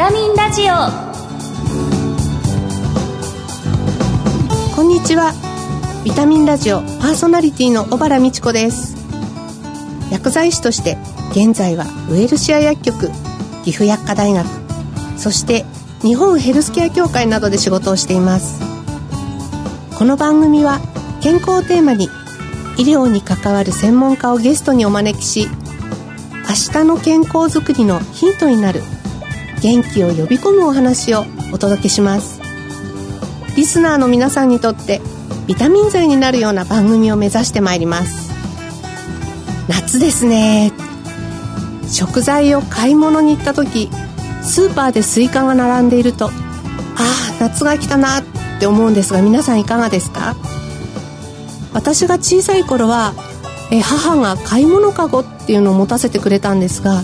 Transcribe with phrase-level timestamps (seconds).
[0.00, 0.72] タミンラジオ。
[4.74, 5.34] こんにちは。
[6.06, 8.96] ビタミンラジオパーソナリティの小原美智子です。
[10.10, 10.96] 薬剤師として
[11.32, 13.10] 現在はウエルシア薬局
[13.62, 14.46] 岐阜薬科大学
[15.18, 15.66] そして
[16.00, 18.58] 日本ヘルスケア協会などで仕事をしています。
[19.98, 20.80] この番組は
[21.20, 22.06] 健康をテーマに
[22.78, 25.46] 医療に関わる専門家をゲストにお招きし
[26.48, 28.80] 明日の健康づくりのヒントになる
[29.62, 32.40] 元気を呼び込むお話をお届けします。
[33.56, 35.00] リスナーの皆さんにとって
[35.46, 38.30] ビタミン剤になるような番組を目指してまいります。
[39.68, 40.72] 夏ですね。
[41.88, 43.90] 食材を買い物に行った時
[44.42, 46.32] スーパーでスイカが並んでいるとああ
[47.40, 48.24] 夏が来たなっ
[48.60, 50.36] て思うんですが皆さんいかがですか？
[51.74, 53.12] 私が小さい頃は
[53.72, 57.02] え母が買い物かごっていうのを持たせてくれたんですが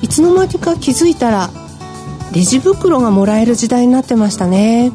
[0.00, 1.50] いつの間にか気づいたら
[2.32, 4.92] レジ袋がもらえる時代になってましたね。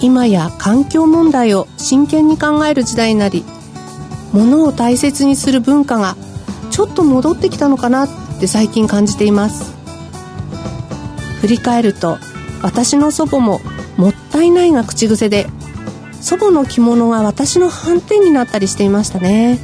[0.00, 3.44] 今や環境問題を真剣に考える時代になり
[4.32, 6.16] 物を大切にする文化が
[6.70, 8.08] ちょっと戻ってきたのかなっ
[8.38, 9.74] て最近感じています。
[11.40, 12.18] 振り返ると
[12.62, 13.60] 私の祖母も
[13.96, 15.46] もったいないが口癖で
[16.20, 19.58] 祖母の着物が私の斑点になったりしていましたね。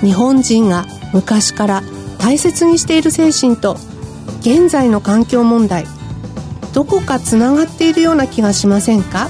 [0.00, 1.82] 日本人が昔から
[2.18, 3.76] 大切にしている精神と
[4.40, 5.86] 現在の環境問題
[6.72, 9.28] どこかつながっているような気がしませんか？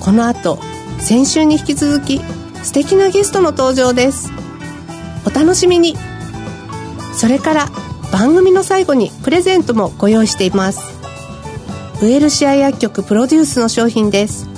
[0.00, 0.58] この後
[0.98, 2.20] 先週に引き続き
[2.62, 4.30] 素敵なゲストの登場です。
[5.26, 5.96] お楽しみに。
[7.14, 7.68] それから
[8.12, 10.80] 番組の最後にプレゼントもご用意しています。
[12.02, 14.48] ウエルシア薬局プロデュースの商品です。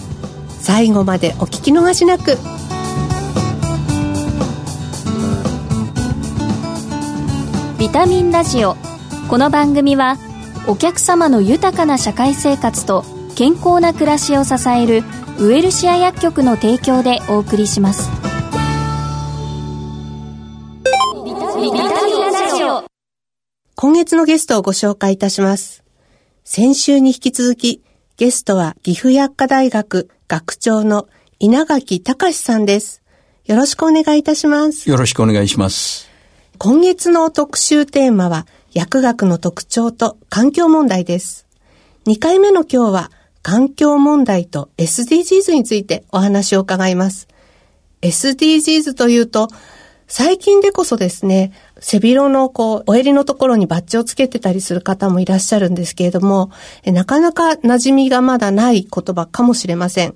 [0.61, 2.37] 最後までお聞き逃しなく。
[7.85, 8.77] ビタミンラジオ。
[9.29, 10.17] この番組は
[10.67, 13.05] お客様の豊かな社会生活と
[13.37, 15.03] 健康な暮らしを支える
[15.39, 18.09] ウエルシア薬局の提供でお送りします。
[23.75, 25.85] 今月のゲストをご紹介いたします。
[26.43, 27.83] 先週に引き続き
[28.17, 31.07] ゲストは岐阜薬科大学学長の
[31.39, 33.03] 稲垣隆さんです。
[33.45, 34.89] よろしくお願いいたします。
[34.89, 36.14] よろしくお願いします
[36.59, 41.47] 今月の特集テーマは薬学の特徴と環境問題です
[42.07, 43.11] 2回目の今日は
[43.45, 47.29] 環境問題と SDGs についてお話を伺います。
[48.01, 49.49] SDGs というと、
[50.07, 56.51] 最近でこそですね、背広のこう、お襟のところにバッジをつけてたりする方もいらっしゃるんですけれども、
[56.87, 60.15] なかなか馴染みがまだない言葉かもしれません。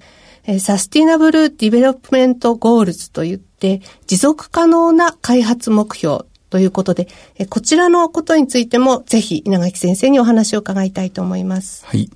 [0.60, 7.08] Sustainable Development Goals といって、持続可能な開発目標ということで、
[7.50, 11.84] こちらのことについてもぜひ稲垣先生にお話を伺いたいと思います。
[11.84, 12.08] はい。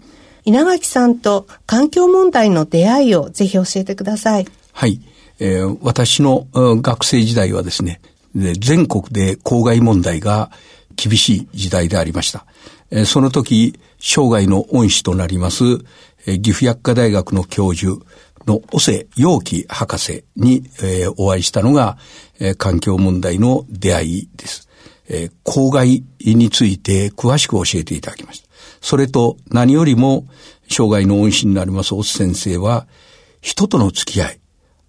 [0.45, 4.47] 稲垣さんと環境問題の出会いをぜひ教えてください。
[4.73, 5.01] はい。
[5.39, 8.01] えー、私の学生時代はですね、
[8.35, 10.51] 全国で公害問題が
[10.97, 12.47] 厳しい時代でありました。
[12.91, 15.83] えー、その時、生涯の恩師となります、えー、
[16.27, 18.05] 岐阜薬科大学の教授
[18.47, 21.97] の尾瀬陽樹博士に、えー、お会いしたのが、
[22.41, 24.69] えー、環境問題の出会いです。
[25.09, 28.49] えー、公害について詳しく教えていただきました。
[28.81, 30.27] それと何よりも
[30.69, 32.87] 生涯の恩師になりますオス先生は
[33.41, 34.41] 人との付き合い、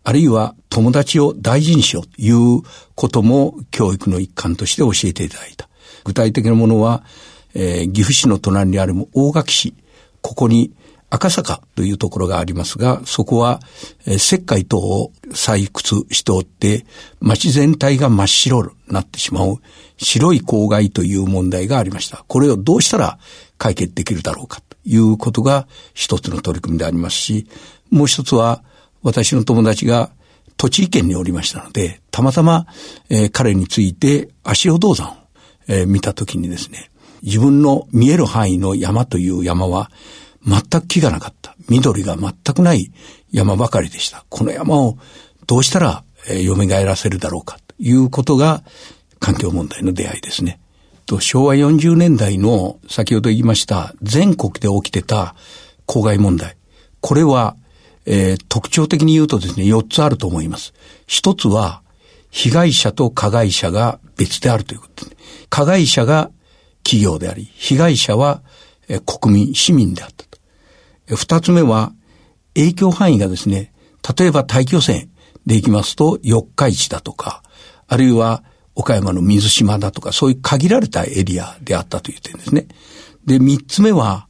[0.03, 2.61] あるいは友達を大事にしようという
[2.95, 5.67] ことも教育の一環として教えていただいた。
[6.03, 7.03] 具体的なものは、
[7.53, 9.73] えー、岐阜市の隣にある大垣市、
[10.21, 10.73] ここに
[11.13, 13.59] 赤坂というところがありますが、そこは、
[14.07, 16.87] 石灰等を採掘しておって、
[17.19, 19.57] 町全体が真っ白になってしまう
[19.97, 22.25] 白い公害という問題がありました。
[22.27, 23.19] これをどうしたら
[23.59, 27.47] 解決できるだろうかということが一つの取り組みでありますし、
[27.91, 28.63] もう一つは
[29.03, 30.09] 私の友達が
[30.57, 32.65] 栃木県におりましたので、たまたま、
[33.11, 35.13] えー、彼について足尾銅山を、
[35.67, 36.89] えー、見たときにですね、
[37.21, 39.91] 自分の見える範囲の山という山は
[40.45, 41.55] 全く木がなかった。
[41.69, 42.91] 緑が全くない
[43.31, 44.25] 山ばかりでした。
[44.29, 44.97] この山を
[45.47, 48.63] どうしたら、えー、蘇らせるだろうかということが
[49.19, 50.59] 環境問題の出会いですね。
[51.05, 55.35] と、昭和40年代の先ほど言いました全国で起きてた
[55.85, 56.57] 公害問題。
[57.01, 57.55] これは、
[58.05, 60.73] えー、特徴的に言うとですね、4つあると思います。
[61.07, 61.81] 一つは、
[62.31, 65.17] 被害者と加害者が別であるということです、ね。
[65.49, 66.31] 加害者が
[66.83, 68.41] 企業であり、被害者は、
[69.05, 70.25] 国民、市民であった。
[71.07, 71.93] 二つ目は、
[72.55, 73.73] 影響範囲がですね、
[74.17, 75.07] 例えば大気汚染
[75.45, 77.43] でいきますと、四日市だとか、
[77.87, 78.43] あるいは
[78.75, 82.67] 岡山の水島だとか、そういう限られたエリアであったという点ですね。
[83.25, 84.27] で、三つ目は、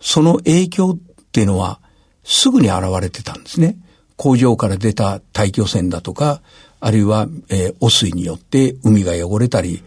[0.00, 0.98] その影響っ
[1.32, 1.80] ていうのは、
[2.22, 3.76] すぐに現れてたんですね。
[4.16, 6.40] 工場から出た大気汚染だとか、
[6.80, 9.82] あるいは、えー、汚水によって海が汚れたり、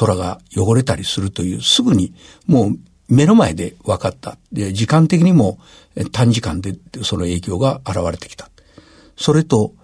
[0.00, 2.14] 空が汚れたりするという、すぐに
[2.46, 4.38] もう目の前で分かった。
[4.52, 5.58] で、時間的にも
[6.12, 8.50] 短時間でその影響が現れてきた。
[9.16, 9.74] それと、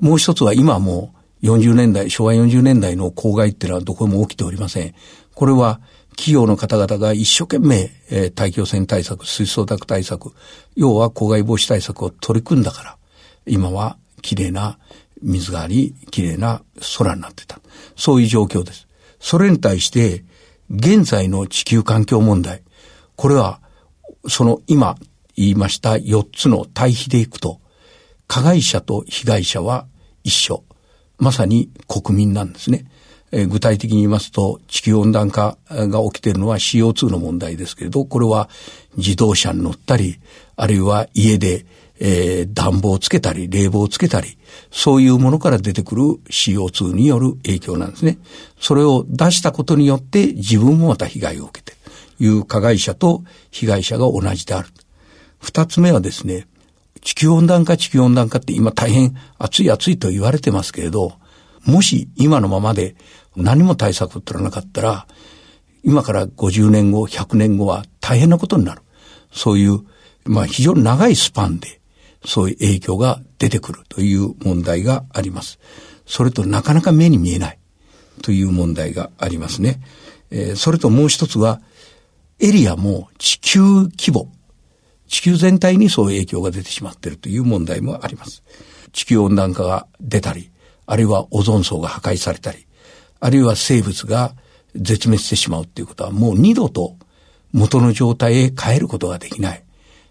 [0.00, 4.94] もう一つは今も40年代、昭和40年代の公害っていうのはどこも起きておりません。
[5.34, 5.80] これは
[6.10, 10.32] 企業の方々が一生懸命、えー、大気汚染対策、水素濁対策、
[10.76, 12.96] 要は公害防止対策を取り組んだから、
[13.46, 14.78] 今は綺麗な
[15.22, 16.62] 水があり、綺麗な
[16.98, 17.60] 空になってた。
[17.96, 18.86] そういう状況です。
[19.20, 20.24] それに対して、
[20.70, 22.62] 現在の地球環境問題、
[23.16, 23.60] これは、
[24.28, 24.96] その今
[25.36, 27.60] 言いました4つの対比でいくと、
[28.26, 29.86] 加害者と被害者は
[30.24, 30.64] 一緒。
[31.18, 32.86] まさに国民なんですね。
[33.30, 38.48] えー、具体的に言いますと、地球温暖化が起きているのは CO2 の問題ですけれど、これは
[38.96, 40.18] 自動車に乗ったり、
[40.56, 41.64] あるいは家で、
[41.98, 44.36] えー、暖房をつけたり、冷房をつけたり、
[44.70, 48.18] そういうものから出てくる CO2 による影響なんですね。
[48.60, 51.81] それを出したことによって自分もまた被害を受けて
[52.22, 54.68] いう加害者と被害者が同じである。
[55.40, 56.46] 二つ目はですね、
[57.00, 61.14] 地球温暖化、地球温暖化って今大変暑い暑いと言われてますけれど、
[61.64, 62.94] もし今のままで
[63.34, 65.06] 何も対策を取らなかったら、
[65.82, 68.82] 今から50年後、100年後は大変なことになる。
[69.32, 69.80] そういう、
[70.24, 71.80] まあ非常に長いスパンで、
[72.24, 75.58] そういう影響が出てくるという問題があります。
[76.06, 77.58] それとなかなか目に見えない
[78.22, 79.80] という問題がありますね。
[80.30, 81.60] えー、それともう一つは、
[82.44, 84.26] エリアも地球規模、
[85.06, 88.42] 地球全体にそういう影響が出てしまっているという問題もあります。
[88.92, 90.50] 地球温暖化が出たり、
[90.86, 92.66] あるいはオゾン層が破壊されたり、
[93.20, 94.34] あるいは生物が
[94.74, 96.96] 絶滅してしまうっていうことはもう二度と
[97.52, 99.62] 元の状態へ変えることができない。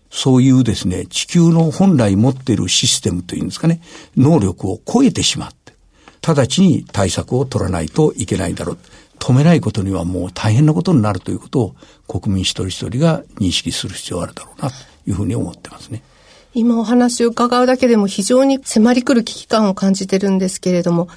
[0.09, 3.81] そういうですね、地球の本来持っているシステムというんですかね、
[4.15, 5.73] 能力を超えてしまって、
[6.25, 8.77] 直ちに対策を取らないといけないだろう。
[9.21, 11.75] 止めないことにはもう大変なことになるということを
[12.07, 14.75] 国民一人一人が認識する必要があるだろうなと
[15.05, 16.01] いうふうに思ってますね。
[16.55, 21.07] 今お話を伺うだけでも非常に迫り来る危機感を感じてるんですけれども。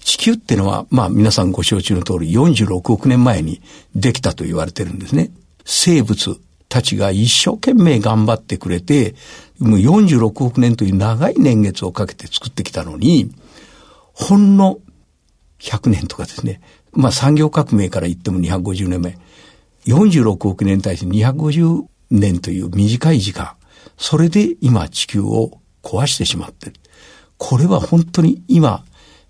[0.00, 3.62] 地球っていうのは、まあ皆さんご承知の通り46億年前に
[3.94, 5.30] できたと言われてるんですね。
[5.64, 9.14] 生物たちが一生懸命頑張ってくれて、
[9.60, 13.30] もう46億年という長い年月をかけて作ってきたのに、
[14.12, 14.78] ほんの
[15.60, 16.60] 100年とかですね、
[16.92, 19.18] まあ産業革命から言っても250年前、
[19.86, 23.52] 46億年に対して250年という短い時間、
[23.96, 26.74] それで今地球を壊してしまってる。
[27.38, 28.84] これは本当に今、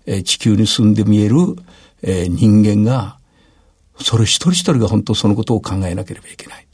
[0.05, 1.35] え、地球に住んで見える、
[2.01, 3.17] え、人間が、
[3.99, 6.67] それ一人一人が本当そのことを考えなければいけない。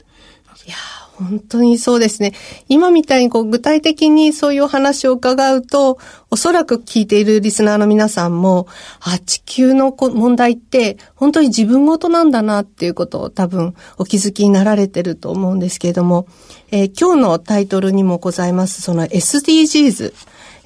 [1.20, 2.32] 本当にそうですね。
[2.68, 5.98] 今みたいにこう具体的にそういうお話を伺うと、
[6.30, 8.66] おそらく聞いているリスナーの皆さんも、
[9.00, 16.26] あ、地球の問題って本当に自分ごとなんだなっていうことを多分お気づきになられてると思うんですけれども、
[16.70, 20.12] えー、今日のタイトルにもございます、その SDGs。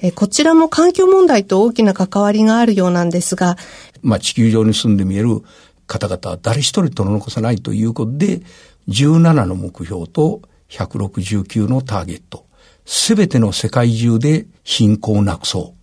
[0.01, 3.57] えー、こちらも環境問題と大きな関わりがあるようなんですが、
[4.01, 5.41] まあ地球上に住んで見える
[5.87, 8.41] 方々は誰一人取り残さないということで、
[8.89, 12.45] 17の目標と169のターゲット。
[12.85, 15.79] すべての世界中で貧困をなくそう。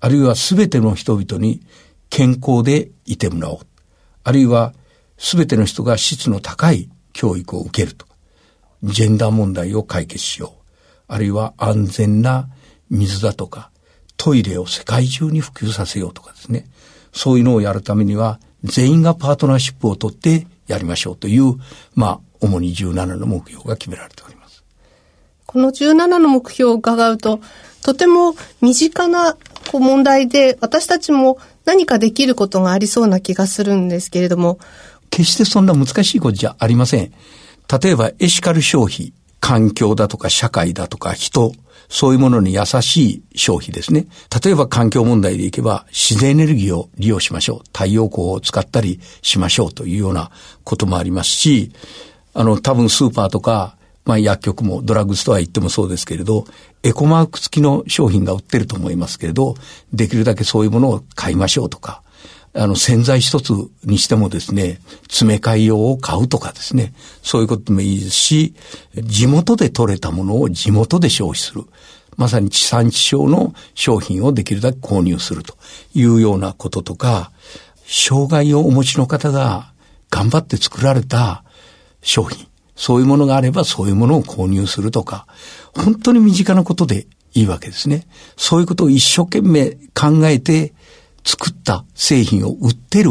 [0.00, 1.60] あるいはすべての人々に
[2.10, 3.58] 健康でいてもらおう。
[4.22, 4.74] あるいは
[5.18, 8.14] すべての人が質の高い教育を受けるとか。
[8.82, 10.62] ジェンダー問題を解決しよう。
[11.08, 12.48] あるいは安全な
[12.90, 13.70] 水だとか、
[14.16, 16.66] トイレを世界中に普及させようとかですね。
[17.12, 21.54] そういうのをやるためには、全員がパートナーシップを取ってやりましょうという、
[21.94, 24.64] まあ、主に17の目標が決められております。
[25.46, 27.40] この17の目標を伺うと、
[27.82, 29.36] とても身近な
[29.72, 34.58] 問題で、私たちも何かできることがありそうな気がするんですけれども。
[35.10, 37.12] 決してそんな難しいことじゃありません。
[37.82, 41.52] 例えばエシカル消費、環境だとか社会だとか人、
[41.88, 44.06] そういうものに優しい消費ですね。
[44.44, 47.58] 例えば環境問題でいけば自然エネルギーを利用しましょう。
[47.72, 50.30] 太陽光を使ったりしましょうというような
[50.64, 51.72] こともありますし、
[52.34, 56.46] あの、多分スーパーとか、まあ薬局もドラッグストア行ってもそうですけれど、
[56.82, 59.56] エコマーク付きの商品が売ってると思いますけれど、
[59.92, 62.02] できるだけそういうものを買いましょうとか、
[62.56, 63.52] あの、洗剤一つ
[63.84, 68.54] にしてもですね、詰め替え用を買うとかですね、そういうこともいいですし、
[68.96, 71.64] 地元で採れたものを地元で消費する。
[72.16, 75.54] まさに地産地消の商品をできるだけ購入すると
[75.94, 77.30] いうようなこととか、
[77.86, 79.72] 障害をお持ちの方が
[80.10, 81.44] 頑張って作られた
[82.00, 85.26] 商品、そういうものがあればそういうものを購入するとか、
[85.74, 88.06] 本当に身近なことでいいわけですね。
[88.36, 90.72] そういうことを一生懸命考えて
[91.26, 93.10] 作った製品を売ってる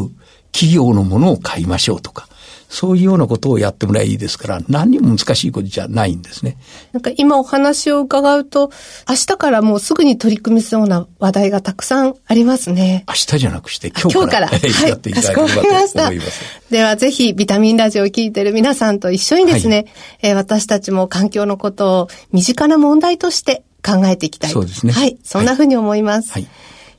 [0.52, 2.28] 企業のものを買いましょうとか、
[2.70, 6.58] そういうようなことをやってもらえばいいですから、何にも難しいことじゃないんですね。
[6.94, 8.72] なんか今お話を伺うと、
[9.08, 13.04] 明日からもうすぐに取り組みそうな話題がたくさんありますね。
[13.08, 15.68] 明日じゃなくして今日から、今日から やっていただければと思
[16.14, 16.42] います。
[16.70, 19.86] ではぜひビタミンラジオを聞いている皆さんと一緒にですね、はい、
[20.30, 24.52] えー、私たちも環境のことを身近な問題として考えていきたい。
[24.52, 24.92] そうですね。
[24.92, 25.18] はい。
[25.24, 26.32] そんなふうに思います。
[26.32, 26.48] はい、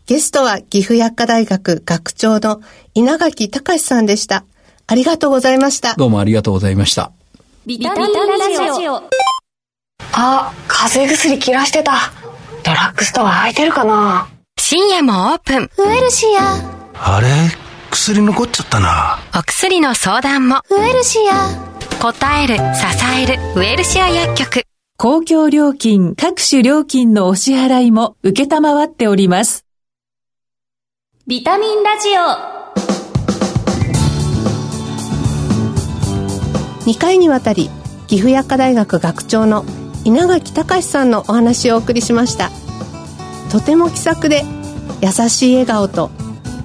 [0.07, 2.61] ゲストは岐阜薬科大学学長の
[2.95, 4.45] 稲垣隆さんでした。
[4.87, 5.95] ありがとうございました。
[5.97, 7.11] どうもありがとうございました。
[7.67, 9.03] ビタミンラジオ。
[10.13, 12.13] あ、風邪薬切らしてた。
[12.63, 14.29] ドラッグストア空いてるかな？
[14.61, 15.71] 深夜もオープン。
[15.77, 16.55] ウエルシア。
[16.95, 17.27] あれ？
[17.91, 19.19] 薬残っちゃったな。
[19.37, 20.63] お薬の相談も。
[20.71, 21.51] ウエルシア。
[22.01, 22.63] 答える、支
[23.21, 24.63] える、ウエルシア薬局。
[24.99, 29.66] 公共料金、各種料金のお支払いも受けたまわっております。
[31.29, 32.21] ビタミンラジオ。
[36.89, 37.69] 2回にわたり
[38.07, 39.65] 岐阜薬科大学学長の
[40.05, 42.53] 稲垣隆さんのお話をお送りしました
[43.51, 44.45] とても気さくで
[45.03, 46.13] 優しい笑顔と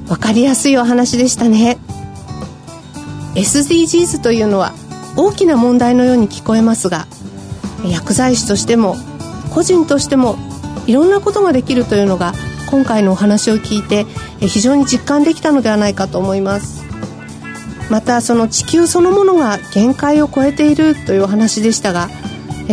[0.06, 1.80] 分かりやすいお話でしたね
[3.34, 4.74] SDGs というのは
[5.18, 7.08] 大きな問題のように聞こえますが
[7.84, 8.96] 薬剤師としても
[9.56, 10.36] 個人としても
[10.86, 12.34] いろんなことができるというのが
[12.72, 14.06] 今回のお話を聞いて
[14.40, 16.84] 非常に実感できたのではないかと思います。
[17.90, 22.10] またその地球そのものが限界を超えているというお話でしたが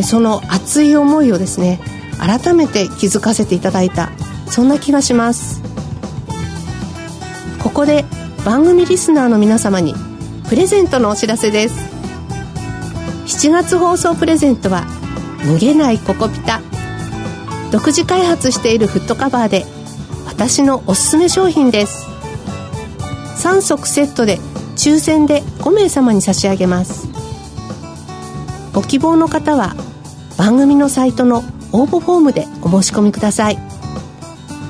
[0.05, 1.81] その熱い思いをですね
[2.21, 4.13] 改めて気づかせていただいた
[4.47, 5.61] そんな気がします。
[7.61, 8.05] ここで
[8.45, 9.95] 番組リスナーの皆様に
[10.49, 11.75] プレゼントのお知らせです。
[13.27, 14.87] 7月放送プレゼントは
[15.45, 16.63] 脱げないココピタ。
[17.73, 19.67] 独自開発しているフットカバーで
[20.39, 22.07] 私のおすすめ商品です。
[23.43, 24.39] 3足セットで
[24.77, 27.09] 抽選で5名様に差し上げます。
[28.73, 29.75] ご希望の方は
[30.37, 31.39] 番組のサイトの
[31.73, 33.59] 応募フォームでお申し込みください。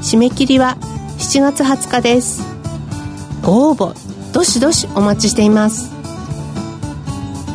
[0.01, 0.79] 締め切りは
[1.19, 2.43] 7月20日です。
[3.43, 3.93] ご応募
[4.33, 5.93] どしどしお待ちしています。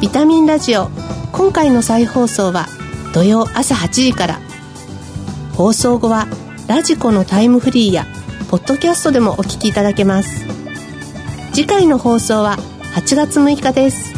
[0.02, 0.92] ビタミンラジオ
[1.32, 2.68] 今回の再放送は
[3.12, 4.40] 土曜朝8時から。
[5.56, 6.28] 放送後は
[6.74, 8.08] ラジコのタイムフリーや
[8.50, 10.44] ポッドキャストでもお聞きいただけます。
[11.54, 12.58] 次回の放送は
[12.96, 14.12] 8月6日です。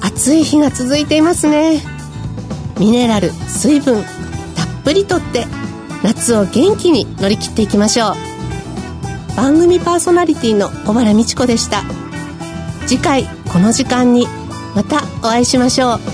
[0.00, 1.82] 暑い日が続いていますね。
[2.80, 4.02] ミネラル水分
[4.56, 5.44] たっぷりとって
[6.02, 9.36] 夏を元気に乗り切っていきましょう。
[9.36, 11.82] 番組パーソナリティの小原美智子でした。
[12.86, 14.26] 次回この時間に
[14.74, 16.13] またお会いしましょう。